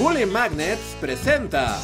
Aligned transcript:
Bully 0.00 0.24
Magnets 0.24 0.96
presenta. 0.98 1.76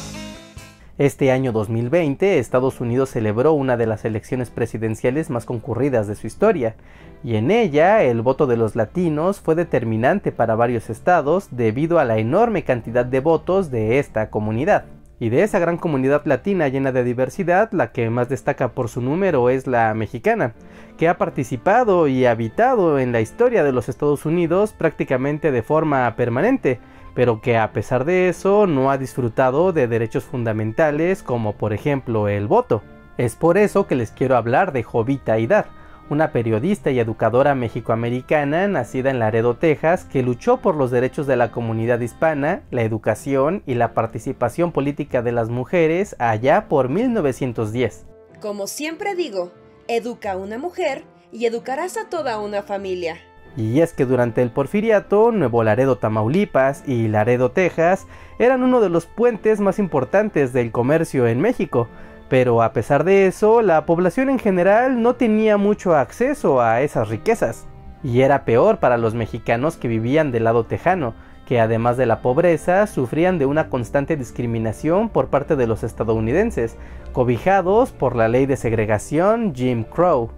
Este 0.97 1.31
año 1.31 1.51
2020, 1.51 2.39
Estados 2.39 2.81
Unidos 2.81 3.11
celebró 3.11 3.53
una 3.53 3.77
de 3.77 3.85
las 3.85 4.05
elecciones 4.05 4.49
presidenciales 4.49 5.29
más 5.29 5.45
concurridas 5.45 6.07
de 6.07 6.15
su 6.15 6.25
historia, 6.25 6.75
y 7.23 7.35
en 7.35 7.51
ella 7.51 8.01
el 8.01 8.23
voto 8.23 8.47
de 8.47 8.57
los 8.57 8.75
latinos 8.75 9.39
fue 9.39 9.53
determinante 9.53 10.31
para 10.31 10.55
varios 10.55 10.89
estados 10.89 11.49
debido 11.51 11.99
a 11.99 12.05
la 12.05 12.17
enorme 12.17 12.63
cantidad 12.63 13.05
de 13.05 13.19
votos 13.19 13.69
de 13.69 13.99
esta 13.99 14.31
comunidad. 14.31 14.85
Y 15.19 15.29
de 15.29 15.43
esa 15.43 15.59
gran 15.59 15.77
comunidad 15.77 16.23
latina 16.25 16.67
llena 16.69 16.91
de 16.91 17.03
diversidad, 17.03 17.71
la 17.71 17.91
que 17.91 18.09
más 18.09 18.29
destaca 18.29 18.73
por 18.73 18.89
su 18.89 18.99
número 18.99 19.51
es 19.51 19.67
la 19.67 19.93
mexicana, 19.93 20.53
que 20.97 21.07
ha 21.07 21.19
participado 21.19 22.07
y 22.07 22.25
habitado 22.25 22.97
en 22.97 23.11
la 23.11 23.21
historia 23.21 23.63
de 23.63 23.73
los 23.73 23.89
Estados 23.89 24.25
Unidos 24.25 24.73
prácticamente 24.73 25.51
de 25.51 25.61
forma 25.61 26.15
permanente, 26.15 26.79
pero 27.17 27.41
que 27.41 27.57
a 27.57 27.73
pesar 27.73 28.05
de 28.05 28.29
eso 28.29 28.67
no 28.67 28.91
ha 28.91 28.99
disfrutado 28.99 29.73
de 29.73 29.87
derechos 29.87 30.23
fundamentales 30.23 31.23
como 31.23 31.53
por 31.53 31.73
ejemplo 31.73 32.27
el 32.27 32.45
voto. 32.45 32.83
Es 33.17 33.35
por 33.35 33.57
eso 33.57 33.87
que 33.87 33.95
les 33.95 34.11
quiero 34.11 34.37
hablar 34.37 34.71
de 34.71 34.83
Jovita 34.83 35.39
Hidar, 35.39 35.67
una 36.11 36.31
periodista 36.31 36.91
y 36.91 36.99
educadora 36.99 37.55
mexicoamericana 37.55 38.67
nacida 38.67 39.09
en 39.09 39.17
Laredo, 39.17 39.55
Texas, 39.55 40.05
que 40.05 40.21
luchó 40.21 40.57
por 40.57 40.75
los 40.75 40.91
derechos 40.91 41.25
de 41.25 41.37
la 41.37 41.49
comunidad 41.49 42.01
hispana, 42.01 42.61
la 42.69 42.83
educación 42.83 43.63
y 43.65 43.73
la 43.73 43.95
participación 43.95 44.71
política 44.71 45.23
de 45.23 45.31
las 45.31 45.49
mujeres 45.49 46.15
allá 46.19 46.67
por 46.69 46.87
1910. 46.87 48.05
Como 48.39 48.67
siempre 48.67 49.15
digo, 49.15 49.51
educa 49.87 50.33
a 50.33 50.37
una 50.37 50.59
mujer 50.59 51.03
y 51.31 51.47
educarás 51.47 51.97
a 51.97 52.09
toda 52.09 52.37
una 52.37 52.61
familia. 52.61 53.17
Y 53.57 53.81
es 53.81 53.91
que 53.91 54.05
durante 54.05 54.43
el 54.43 54.51
porfiriato, 54.51 55.31
Nuevo 55.31 55.63
Laredo, 55.63 55.97
Tamaulipas 55.97 56.87
y 56.87 57.07
Laredo, 57.07 57.49
Texas 57.49 58.05
eran 58.37 58.61
uno 58.61 58.81
de 58.81 58.89
los 58.89 59.07
puentes 59.07 59.59
más 59.59 59.79
importantes 59.79 60.53
del 60.53 60.71
comercio 60.71 61.25
en 61.25 61.41
México, 61.41 61.87
pero 62.29 62.61
a 62.61 62.71
pesar 62.71 63.03
de 63.03 63.25
eso, 63.25 63.63
la 63.63 63.87
población 63.87 64.29
en 64.29 64.37
general 64.37 65.01
no 65.01 65.15
tenía 65.15 65.57
mucho 65.57 65.95
acceso 65.95 66.61
a 66.61 66.81
esas 66.81 67.09
riquezas. 67.09 67.65
Y 68.03 68.21
era 68.21 68.45
peor 68.45 68.77
para 68.77 68.97
los 68.97 69.15
mexicanos 69.15 69.75
que 69.75 69.87
vivían 69.87 70.31
del 70.31 70.43
lado 70.43 70.65
tejano, 70.65 71.15
que 71.47 71.59
además 71.59 71.97
de 71.97 72.05
la 72.05 72.21
pobreza 72.21 72.85
sufrían 72.85 73.39
de 73.39 73.47
una 73.47 73.69
constante 73.69 74.17
discriminación 74.17 75.09
por 75.09 75.29
parte 75.29 75.55
de 75.55 75.65
los 75.65 75.83
estadounidenses, 75.83 76.77
cobijados 77.11 77.91
por 77.91 78.15
la 78.15 78.27
ley 78.27 78.45
de 78.45 78.55
segregación 78.55 79.55
Jim 79.55 79.83
Crow. 79.83 80.29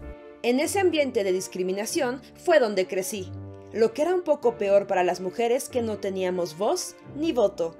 En 0.41 0.61
ese 0.61 0.79
ambiente 0.79 1.25
de 1.25 1.33
discriminación 1.33 2.21
fue 2.45 2.61
donde 2.61 2.87
crecí, 2.87 3.29
lo 3.73 3.91
que 3.91 4.03
era 4.03 4.15
un 4.15 4.21
poco 4.21 4.53
peor 4.53 4.87
para 4.87 5.03
las 5.03 5.19
mujeres 5.19 5.67
que 5.67 5.81
no 5.81 5.97
teníamos 5.97 6.57
voz 6.57 6.95
ni 7.17 7.33
voto, 7.33 7.75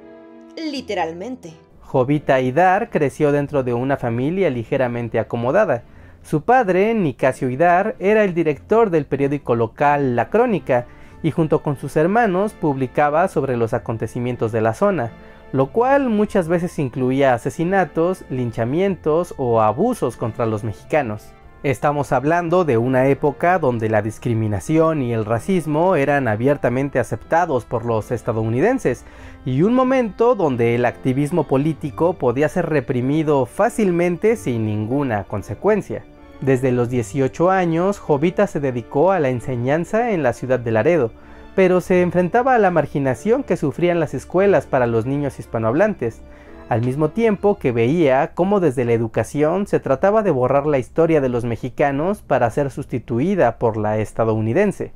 literalmente. 0.57 1.53
Jovita 1.79 2.41
Hidar 2.41 2.89
creció 2.89 3.31
dentro 3.31 3.63
de 3.63 3.73
una 3.73 3.95
familia 3.95 4.49
ligeramente 4.49 5.19
acomodada. 5.19 5.83
Su 6.21 6.41
padre, 6.41 6.93
Nicasio 6.95 7.49
Hidar, 7.49 7.95
era 7.97 8.25
el 8.25 8.33
director 8.33 8.89
del 8.89 9.05
periódico 9.05 9.55
local 9.55 10.17
La 10.17 10.29
Crónica 10.29 10.85
y 11.23 11.31
junto 11.31 11.63
con 11.63 11.77
sus 11.77 11.95
hermanos 11.95 12.51
publicaba 12.51 13.29
sobre 13.29 13.55
los 13.55 13.73
acontecimientos 13.73 14.51
de 14.51 14.59
la 14.59 14.73
zona, 14.73 15.13
lo 15.53 15.71
cual 15.71 16.09
muchas 16.09 16.49
veces 16.49 16.77
incluía 16.77 17.33
asesinatos, 17.33 18.25
linchamientos 18.29 19.33
o 19.37 19.61
abusos 19.61 20.17
contra 20.17 20.45
los 20.45 20.65
mexicanos. 20.65 21.29
Estamos 21.61 22.13
hablando 22.13 22.63
de 22.63 22.77
una 22.77 23.07
época 23.07 23.59
donde 23.59 23.89
la 23.89 24.01
discriminación 24.01 25.01
y 25.01 25.11
el 25.11 25.25
racismo 25.25 25.97
eran 25.97 26.29
abiertamente 26.29 26.99
aceptados 26.99 27.65
por 27.65 27.83
los 27.83 28.11
estadounidenses 28.11 29.03
y 29.43 29.63
un 29.63 29.73
momento 29.73 30.35
donde 30.35 30.75
el 30.75 30.85
activismo 30.85 31.49
político 31.49 32.13
podía 32.13 32.47
ser 32.47 32.69
reprimido 32.69 33.45
fácilmente 33.45 34.37
sin 34.37 34.65
ninguna 34.65 35.25
consecuencia. 35.25 36.05
Desde 36.39 36.71
los 36.71 36.89
18 36.89 37.51
años, 37.51 37.99
Jovita 37.99 38.47
se 38.47 38.61
dedicó 38.61 39.11
a 39.11 39.19
la 39.19 39.27
enseñanza 39.27 40.11
en 40.11 40.23
la 40.23 40.31
ciudad 40.31 40.61
de 40.61 40.71
Laredo, 40.71 41.11
pero 41.55 41.81
se 41.81 42.01
enfrentaba 42.01 42.55
a 42.55 42.59
la 42.59 42.71
marginación 42.71 43.43
que 43.43 43.57
sufrían 43.57 43.99
las 43.99 44.13
escuelas 44.13 44.65
para 44.65 44.87
los 44.87 45.05
niños 45.05 45.39
hispanohablantes, 45.39 46.21
al 46.69 46.81
mismo 46.83 47.09
tiempo 47.09 47.57
que 47.57 47.71
veía 47.71 48.33
cómo 48.35 48.59
desde 48.59 48.85
la 48.85 48.93
educación 48.93 49.65
se 49.65 49.79
trataba 49.79 50.21
de 50.21 50.29
borrar 50.29 50.67
la 50.67 50.77
historia 50.77 51.19
de 51.19 51.27
los 51.27 51.43
mexicanos 51.43 52.21
para 52.21 52.49
ser 52.51 52.69
sustituida 52.69 53.57
por 53.57 53.75
la 53.75 53.97
estadounidense. 53.97 54.93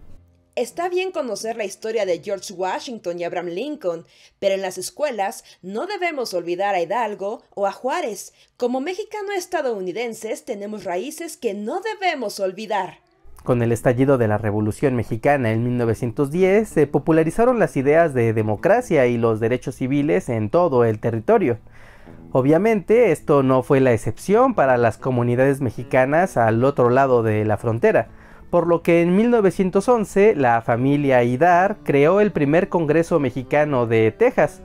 Está 0.56 0.88
bien 0.88 1.12
conocer 1.12 1.56
la 1.58 1.66
historia 1.66 2.06
de 2.06 2.22
George 2.24 2.54
Washington 2.54 3.20
y 3.20 3.24
Abraham 3.24 3.48
Lincoln, 3.48 4.06
pero 4.38 4.54
en 4.54 4.62
las 4.62 4.78
escuelas 4.78 5.44
no 5.64 5.88
debemos 5.88 6.36
olvidar 6.36 6.76
a 6.76 6.82
Hidalgo 6.82 7.42
o 7.56 7.66
a 7.66 7.72
Juárez. 7.72 8.34
Como 8.56 8.80
mexicano-estadounidenses 8.80 10.46
tenemos 10.46 10.84
raíces 10.84 11.38
que 11.38 11.56
no 11.56 11.82
debemos 11.82 12.40
olvidar. 12.40 13.03
Con 13.44 13.62
el 13.62 13.74
estallido 13.74 14.18
de 14.18 14.30
la 14.30 14.38
Revolución 14.38 14.96
Mexicana 14.96 15.52
en 15.52 15.66
1910 15.66 16.66
se 16.66 16.88
popularizaron 16.88 17.60
las 17.60 17.76
ideas 17.76 18.14
de 18.14 18.32
democracia 18.32 19.06
y 19.08 19.18
los 19.18 19.42
derechos 19.42 19.76
civiles 19.76 20.30
en 20.30 20.50
todo 20.50 20.86
el 20.86 21.00
territorio. 21.00 21.58
Obviamente 22.32 23.12
esto 23.12 23.44
no 23.44 23.62
fue 23.62 23.82
la 23.82 23.92
excepción 23.92 24.54
para 24.54 24.78
las 24.78 24.98
comunidades 24.98 25.60
mexicanas 25.60 26.38
al 26.38 26.64
otro 26.64 26.90
lado 26.90 27.22
de 27.22 27.44
la 27.44 27.58
frontera, 27.58 28.08
por 28.50 28.66
lo 28.66 28.82
que 28.82 29.02
en 29.02 29.14
1911 29.18 30.36
la 30.38 30.62
familia 30.62 31.22
Hidar 31.24 31.80
creó 31.84 32.22
el 32.22 32.32
primer 32.32 32.70
Congreso 32.70 33.20
Mexicano 33.20 33.88
de 33.88 34.12
Texas, 34.12 34.62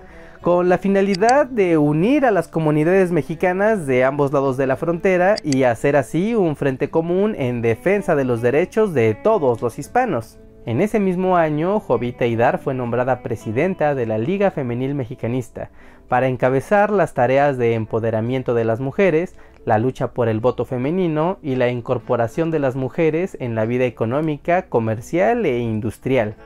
con 0.48 0.70
la 0.70 0.78
finalidad 0.78 1.44
de 1.44 1.76
unir 1.76 2.24
a 2.24 2.30
las 2.30 2.48
comunidades 2.48 3.12
mexicanas 3.12 3.86
de 3.86 4.02
ambos 4.02 4.32
lados 4.32 4.56
de 4.56 4.66
la 4.66 4.76
frontera 4.76 5.36
y 5.44 5.64
hacer 5.64 5.94
así 5.94 6.34
un 6.34 6.56
frente 6.56 6.88
común 6.88 7.34
en 7.36 7.60
defensa 7.60 8.16
de 8.16 8.24
los 8.24 8.40
derechos 8.40 8.94
de 8.94 9.14
todos 9.14 9.60
los 9.60 9.78
hispanos. 9.78 10.38
En 10.64 10.80
ese 10.80 11.00
mismo 11.00 11.36
año, 11.36 11.80
Jovita 11.80 12.24
Hidar 12.24 12.60
fue 12.60 12.72
nombrada 12.72 13.22
presidenta 13.22 13.94
de 13.94 14.06
la 14.06 14.16
Liga 14.16 14.50
Femenil 14.50 14.94
Mexicanista 14.94 15.68
para 16.08 16.28
encabezar 16.28 16.90
las 16.90 17.12
tareas 17.12 17.58
de 17.58 17.74
empoderamiento 17.74 18.54
de 18.54 18.64
las 18.64 18.80
mujeres, 18.80 19.34
la 19.66 19.76
lucha 19.76 20.14
por 20.14 20.30
el 20.30 20.40
voto 20.40 20.64
femenino 20.64 21.36
y 21.42 21.56
la 21.56 21.68
incorporación 21.68 22.50
de 22.50 22.60
las 22.60 22.74
mujeres 22.74 23.36
en 23.38 23.54
la 23.54 23.66
vida 23.66 23.84
económica, 23.84 24.70
comercial 24.70 25.44
e 25.44 25.58
industrial. 25.58 26.36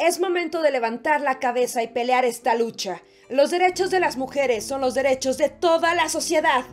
Es 0.00 0.18
momento 0.18 0.60
de 0.60 0.72
levantar 0.72 1.20
la 1.20 1.38
cabeza 1.38 1.80
y 1.84 1.86
pelear 1.86 2.24
esta 2.24 2.56
lucha. 2.56 3.00
Los 3.30 3.52
derechos 3.52 3.92
de 3.92 4.00
las 4.00 4.16
mujeres 4.16 4.66
son 4.66 4.80
los 4.80 4.94
derechos 4.94 5.38
de 5.38 5.48
toda 5.48 5.94
la 5.94 6.08
sociedad. 6.08 6.64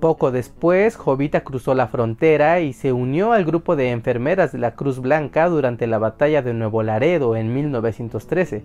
Poco 0.00 0.30
después, 0.30 0.96
Jovita 0.96 1.44
cruzó 1.44 1.74
la 1.74 1.88
frontera 1.88 2.60
y 2.60 2.72
se 2.72 2.92
unió 2.92 3.32
al 3.32 3.44
grupo 3.44 3.76
de 3.76 3.90
enfermeras 3.90 4.52
de 4.52 4.58
la 4.58 4.74
Cruz 4.74 5.00
Blanca 5.00 5.50
durante 5.50 5.86
la 5.86 5.98
batalla 5.98 6.40
de 6.40 6.54
Nuevo 6.54 6.82
Laredo 6.82 7.36
en 7.36 7.52
1913. 7.52 8.64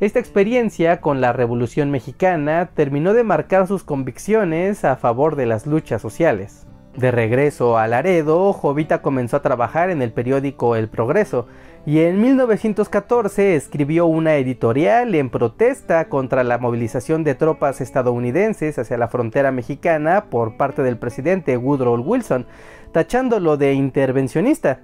Esta 0.00 0.18
experiencia 0.18 1.00
con 1.00 1.20
la 1.20 1.32
Revolución 1.32 1.92
Mexicana 1.92 2.70
terminó 2.74 3.14
de 3.14 3.22
marcar 3.22 3.68
sus 3.68 3.84
convicciones 3.84 4.84
a 4.84 4.96
favor 4.96 5.36
de 5.36 5.46
las 5.46 5.64
luchas 5.64 6.02
sociales. 6.02 6.66
De 6.96 7.12
regreso 7.12 7.78
a 7.78 7.86
Laredo, 7.86 8.52
Jovita 8.52 9.00
comenzó 9.02 9.36
a 9.36 9.42
trabajar 9.42 9.90
en 9.90 10.02
el 10.02 10.12
periódico 10.12 10.74
El 10.74 10.88
Progreso 10.88 11.46
y 11.88 12.00
en 12.00 12.20
1914 12.20 13.56
escribió 13.56 14.04
una 14.04 14.36
editorial 14.36 15.14
en 15.14 15.30
protesta 15.30 16.10
contra 16.10 16.44
la 16.44 16.58
movilización 16.58 17.24
de 17.24 17.34
tropas 17.34 17.80
estadounidenses 17.80 18.78
hacia 18.78 18.98
la 18.98 19.08
frontera 19.08 19.52
mexicana 19.52 20.26
por 20.26 20.58
parte 20.58 20.82
del 20.82 20.98
presidente 20.98 21.56
Woodrow 21.56 21.98
Wilson, 22.02 22.44
tachándolo 22.92 23.56
de 23.56 23.72
intervencionista. 23.72 24.82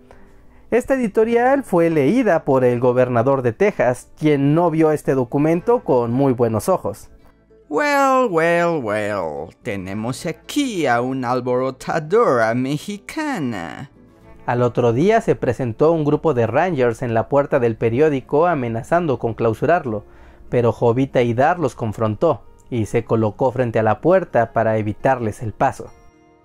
Esta 0.70 0.94
editorial 0.94 1.62
fue 1.62 1.90
leída 1.90 2.46
por 2.46 2.64
el 2.64 2.80
gobernador 2.80 3.42
de 3.42 3.52
Texas, 3.52 4.08
quien 4.18 4.54
no 4.54 4.70
vio 4.70 4.90
este 4.90 5.12
documento 5.12 5.84
con 5.84 6.10
muy 6.10 6.32
buenos 6.32 6.70
ojos. 6.70 7.10
Well, 7.68 8.28
well, 8.30 8.82
well, 8.82 9.54
tenemos 9.62 10.24
aquí 10.24 10.86
a 10.86 11.02
una 11.02 11.32
alborotadora 11.32 12.54
mexicana. 12.54 13.90
Al 14.46 14.62
otro 14.62 14.92
día 14.92 15.22
se 15.22 15.36
presentó 15.36 15.92
un 15.92 16.04
grupo 16.04 16.34
de 16.34 16.46
rangers 16.46 17.00
en 17.00 17.14
la 17.14 17.30
puerta 17.30 17.60
del 17.60 17.76
periódico 17.76 18.46
amenazando 18.46 19.18
con 19.18 19.32
clausurarlo, 19.32 20.04
pero 20.50 20.70
Jovita 20.70 21.22
Hidar 21.22 21.58
los 21.58 21.74
confrontó 21.74 22.42
y 22.68 22.84
se 22.86 23.04
colocó 23.04 23.52
frente 23.52 23.78
a 23.78 23.82
la 23.82 24.02
puerta 24.02 24.52
para 24.52 24.76
evitarles 24.76 25.42
el 25.42 25.54
paso. 25.54 25.90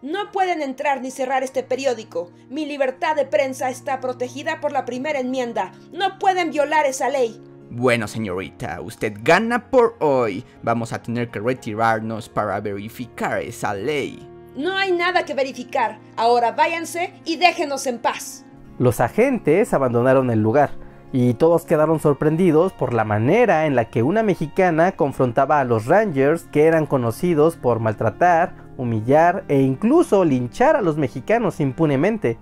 No 0.01 0.31
pueden 0.31 0.61
entrar 0.61 1.01
ni 1.01 1.11
cerrar 1.11 1.43
este 1.43 1.61
periódico. 1.61 2.31
Mi 2.49 2.65
libertad 2.65 3.17
de 3.17 3.25
prensa 3.25 3.69
está 3.69 3.99
protegida 3.99 4.61
por 4.61 4.71
la 4.71 4.85
primera 4.85 5.19
enmienda. 5.19 5.73
No 5.91 6.19
pueden 6.19 6.51
violar 6.51 6.85
esa 6.85 7.09
ley. 7.09 7.43
Bueno, 7.69 8.07
señorita, 8.07 8.79
usted 8.79 9.13
gana 9.21 9.69
por 9.69 9.97
hoy. 9.99 10.45
Vamos 10.63 10.93
a 10.93 11.01
tener 11.01 11.29
que 11.29 11.41
retirarnos 11.41 12.29
para 12.29 12.61
verificar 12.61 13.41
esa 13.41 13.73
ley. 13.73 14.25
No 14.55 14.75
hay 14.77 14.91
nada 14.91 15.25
que 15.25 15.33
verificar. 15.33 15.99
Ahora 16.17 16.51
váyanse 16.51 17.13
y 17.25 17.37
déjenos 17.37 17.87
en 17.87 17.99
paz. 17.99 18.45
Los 18.77 18.99
agentes 18.99 19.73
abandonaron 19.73 20.31
el 20.31 20.41
lugar, 20.41 20.71
y 21.11 21.33
todos 21.33 21.65
quedaron 21.65 21.99
sorprendidos 21.99 22.71
por 22.73 22.93
la 22.93 23.03
manera 23.03 23.65
en 23.65 23.75
la 23.75 23.85
que 23.85 24.03
una 24.03 24.23
mexicana 24.23 24.91
confrontaba 24.93 25.59
a 25.59 25.63
los 25.63 25.85
Rangers 25.85 26.43
que 26.51 26.65
eran 26.65 26.85
conocidos 26.85 27.55
por 27.55 27.79
maltratar, 27.79 28.53
humillar 28.77 29.43
e 29.47 29.61
incluso 29.61 30.23
linchar 30.23 30.75
a 30.75 30.81
los 30.81 30.97
mexicanos 30.97 31.59
impunemente. 31.59 32.37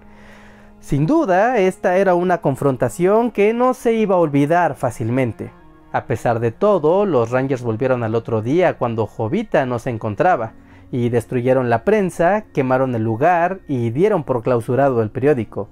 Sin 0.80 1.06
duda, 1.06 1.58
esta 1.58 1.98
era 1.98 2.14
una 2.14 2.40
confrontación 2.40 3.32
que 3.32 3.54
no 3.54 3.74
se 3.74 3.94
iba 3.94 4.16
a 4.16 4.20
olvidar 4.20 4.76
fácilmente. 4.76 5.52
A 5.92 6.06
pesar 6.06 6.40
de 6.40 6.52
todo, 6.52 7.06
los 7.06 7.32
Rangers 7.32 7.64
volvieron 7.64 8.04
al 8.04 8.14
otro 8.16 8.42
día 8.42 8.78
cuando 8.78 9.08
Jovita 9.08 9.66
no 9.66 9.80
se 9.80 9.90
encontraba, 9.90 10.54
y 10.92 11.10
destruyeron 11.10 11.70
la 11.70 11.84
prensa, 11.84 12.46
quemaron 12.54 12.96
el 12.96 13.04
lugar 13.04 13.60
y 13.68 13.90
dieron 13.90 14.24
por 14.24 14.44
clausurado 14.44 15.02
el 15.02 15.10
periódico 15.10 15.70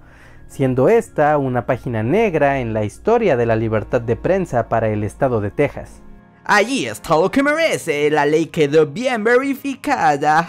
siendo 0.47 0.89
esta 0.89 1.37
una 1.37 1.65
página 1.65 2.03
negra 2.03 2.59
en 2.59 2.73
la 2.73 2.83
historia 2.83 3.37
de 3.37 3.45
la 3.45 3.55
libertad 3.55 4.01
de 4.01 4.15
prensa 4.15 4.69
para 4.69 4.89
el 4.89 5.03
estado 5.03 5.41
de 5.41 5.51
Texas. 5.51 6.01
Allí 6.43 6.85
está 6.85 7.17
lo 7.17 7.31
que 7.31 7.41
merece, 7.41 8.09
la 8.11 8.25
ley 8.25 8.47
quedó 8.47 8.85
bien 8.85 9.23
verificada. 9.23 10.45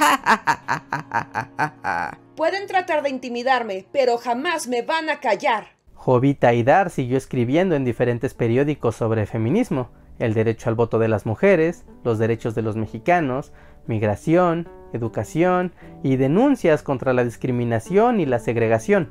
Pueden 2.37 2.67
tratar 2.67 3.03
de 3.03 3.09
intimidarme, 3.09 3.87
pero 3.93 4.19
jamás 4.19 4.69
me 4.69 4.83
van 4.83 5.09
a 5.09 5.21
callar. 5.21 5.69
Jovita 5.95 6.49
Aidar 6.49 6.91
siguió 6.91 7.17
escribiendo 7.17 7.75
en 7.75 7.87
diferentes 7.87 8.35
periódicos 8.35 8.95
sobre 8.95 9.25
feminismo, 9.25 9.91
el 10.19 10.35
derecho 10.35 10.69
al 10.69 10.75
voto 10.75 10.99
de 10.99 11.09
las 11.09 11.27
mujeres, 11.27 11.85
los 12.05 12.19
derechos 12.19 12.55
de 12.55 12.63
los 12.63 12.77
mexicanos, 12.77 13.53
migración, 13.87 14.69
educación 14.93 15.73
y 16.03 16.17
denuncias 16.17 16.83
contra 16.83 17.13
la 17.13 17.25
discriminación 17.25 18.21
y 18.21 18.27
la 18.27 18.39
segregación. 18.39 19.09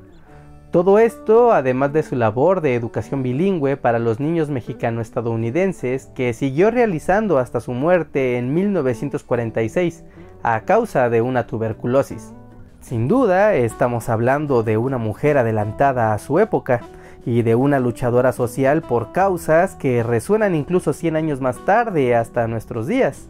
Todo 0.72 1.00
esto, 1.00 1.54
además 1.54 1.94
de 1.94 2.04
su 2.04 2.18
labor 2.18 2.60
de 2.60 2.76
educación 2.76 3.24
bilingüe 3.24 3.78
para 3.78 3.98
los 3.98 4.20
niños 4.20 4.50
mexicano-estadounidenses, 4.50 6.08
que 6.08 6.34
siguió 6.34 6.70
realizando 6.70 7.38
hasta 7.38 7.62
su 7.62 7.72
muerte 7.72 8.38
en 8.38 8.54
1946 8.54 10.04
a 10.44 10.62
causa 10.62 11.10
de 11.10 11.22
una 11.22 11.48
tuberculosis. 11.48 12.34
Sin 12.82 13.08
duda, 13.08 13.56
estamos 13.56 14.10
hablando 14.10 14.64
de 14.64 14.78
una 14.78 14.98
mujer 14.98 15.38
adelantada 15.38 16.14
a 16.14 16.20
su 16.20 16.40
época 16.40 16.82
y 17.26 17.42
de 17.42 17.56
una 17.56 17.80
luchadora 17.80 18.32
social 18.32 18.82
por 18.82 19.12
causas 19.12 19.76
que 19.76 20.04
resuenan 20.04 20.56
incluso 20.56 20.94
100 20.94 21.16
años 21.16 21.42
más 21.42 21.58
tarde 21.66 22.16
hasta 22.16 22.48
nuestros 22.48 22.88
días 22.88 23.28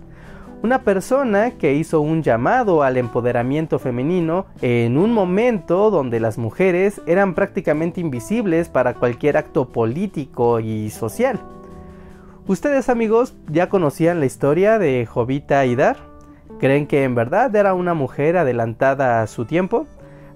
una 0.65 0.81
persona 0.81 1.51
que 1.51 1.75
hizo 1.75 2.01
un 2.01 2.24
llamado 2.24 2.81
al 2.81 2.97
empoderamiento 2.97 3.77
femenino 3.77 4.47
en 4.63 4.97
un 4.97 5.13
momento 5.13 5.92
donde 5.92 6.19
las 6.19 6.39
mujeres 6.39 7.01
eran 7.06 7.36
prácticamente 7.36 8.01
invisibles 8.01 8.68
para 8.68 8.95
cualquier 8.95 9.38
acto 9.38 9.69
político 9.69 10.59
y 10.59 10.89
social. 10.89 11.39
¿Ustedes 12.48 12.89
amigos 12.89 13.36
ya 13.48 13.69
conocían 13.69 14.19
la 14.19 14.25
historia 14.25 14.80
de 14.80 15.06
Jovita 15.06 15.63
Idar? 15.68 15.98
¿Creen 16.59 16.88
que 16.88 17.03
en 17.03 17.13
verdad 17.13 17.56
era 17.56 17.75
una 17.75 17.94
mujer 17.94 18.36
adelantada 18.36 19.21
a 19.21 19.27
su 19.27 19.45
tiempo? 19.45 19.86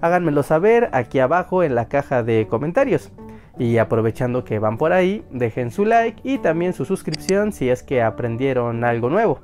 Háganmelo 0.00 0.44
saber 0.44 0.90
aquí 0.92 1.18
abajo 1.18 1.64
en 1.64 1.74
la 1.74 1.88
caja 1.88 2.22
de 2.22 2.46
comentarios. 2.48 3.10
Y 3.58 3.78
aprovechando 3.78 4.44
que 4.44 4.58
van 4.58 4.78
por 4.78 4.92
ahí, 4.92 5.24
dejen 5.30 5.70
su 5.70 5.84
like 5.84 6.20
y 6.24 6.38
también 6.38 6.72
su 6.72 6.84
suscripción 6.84 7.52
si 7.52 7.68
es 7.68 7.82
que 7.82 8.02
aprendieron 8.02 8.84
algo 8.84 9.10
nuevo. 9.10 9.40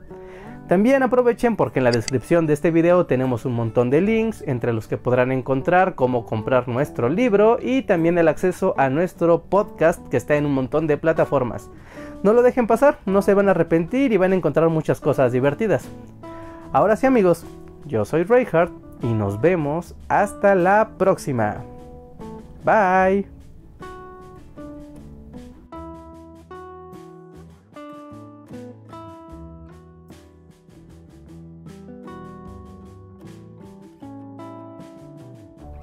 También 0.69 1.05
aprovechen 1.05 1.55
porque 1.55 1.79
en 1.79 1.85
la 1.85 1.93
descripción 1.93 2.47
de 2.47 2.53
este 2.53 2.73
video 2.73 3.07
tenemos 3.07 3.45
un 3.45 3.53
montón 3.53 3.89
de 3.89 4.01
links 4.01 4.43
entre 4.49 4.73
los 4.73 4.89
que 4.89 4.97
podrán 4.97 5.31
encontrar 5.31 5.95
cómo 5.95 6.27
comprar 6.27 6.67
nuestro 6.67 7.09
libro 7.09 7.59
y 7.63 7.83
también 7.83 8.19
el 8.19 8.27
acceso 8.27 8.75
a 8.77 8.91
nuestro 8.91 9.43
podcast 9.43 10.05
que 10.09 10.17
está 10.17 10.35
en 10.37 10.45
un 10.45 10.55
montón 10.55 10.89
de 10.89 10.97
plataformas. 10.97 11.71
No 12.25 12.33
lo 12.33 12.43
dejen 12.43 12.67
pasar, 12.67 12.99
no 13.07 13.23
se 13.23 13.35
van 13.35 13.47
a 13.47 13.53
arrepentir 13.53 14.13
y 14.13 14.17
van 14.17 14.33
a 14.33 14.37
encontrar 14.37 14.69
muchas 14.69 15.01
cosas 15.01 15.31
divertidas. 15.31 15.89
Ahora 16.73 16.97
sí 16.97 17.07
amigos, 17.07 17.47
yo 17.85 18.05
soy 18.05 18.25
Reinhardt 18.25 18.73
y 19.03 19.07
nos 19.07 19.41
vemos 19.41 19.95
hasta 20.09 20.57
la 20.57 20.91
próxima. 20.99 21.63
Bye. 22.65 23.36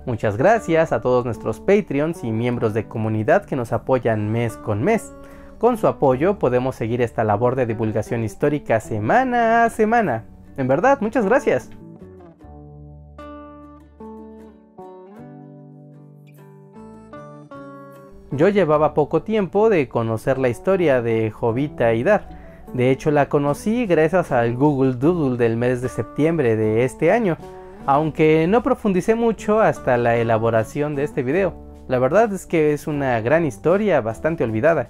Muchas 0.05 0.35
gracias 0.35 0.91
a 0.91 0.99
todos 0.99 1.23
nuestros 1.23 1.61
Patreons 1.61 2.25
y 2.25 2.31
miembros 2.31 2.73
de 2.73 2.89
comunidad 2.89 3.45
que 3.45 3.55
nos 3.55 3.71
apoyan 3.71 4.29
mes 4.33 4.57
con 4.57 4.83
mes. 4.83 5.13
Con 5.59 5.77
su 5.77 5.87
apoyo 5.87 6.39
podemos 6.39 6.75
seguir 6.75 7.01
esta 7.01 7.23
labor 7.23 7.55
de 7.55 7.65
divulgación 7.65 8.25
histórica 8.25 8.81
semana 8.81 9.63
a 9.63 9.69
semana. 9.69 10.25
En 10.57 10.67
verdad, 10.67 10.99
muchas 10.99 11.25
gracias. 11.25 11.69
Yo 18.31 18.49
llevaba 18.49 18.93
poco 18.93 19.21
tiempo 19.21 19.69
de 19.69 19.87
conocer 19.87 20.37
la 20.37 20.49
historia 20.49 21.01
de 21.01 21.31
Jovita 21.31 21.93
Idar. 21.93 22.27
De 22.73 22.91
hecho, 22.91 23.09
la 23.09 23.29
conocí 23.29 23.85
gracias 23.85 24.33
al 24.33 24.57
Google 24.57 24.95
Doodle 24.95 25.37
del 25.37 25.55
mes 25.55 25.81
de 25.81 25.87
septiembre 25.87 26.57
de 26.57 26.83
este 26.83 27.11
año 27.11 27.37
aunque 27.85 28.47
no 28.47 28.63
profundicé 28.63 29.15
mucho 29.15 29.59
hasta 29.59 29.97
la 29.97 30.15
elaboración 30.15 30.95
de 30.95 31.03
este 31.03 31.23
video. 31.23 31.53
La 31.87 31.99
verdad 31.99 32.31
es 32.33 32.45
que 32.45 32.73
es 32.73 32.87
una 32.87 33.19
gran 33.21 33.45
historia 33.45 33.99
bastante 34.01 34.43
olvidada 34.43 34.89